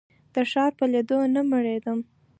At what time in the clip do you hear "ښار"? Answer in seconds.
0.51-0.71